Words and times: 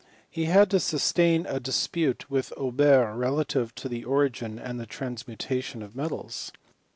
He 0.31 0.45
had 0.45 0.71
to 0.71 0.79
sustain 0.79 1.45
a 1.45 1.59
dispute 1.59 2.27
with 2.27 2.51
Aubert 2.57 3.13
relative 3.15 3.75
to 3.75 3.87
the 3.87 4.03
origin 4.03 4.57
smd 4.57 4.79
the 4.79 4.87
transmutation 4.87 5.83
of 5.83 5.95
metals. 5.95 6.51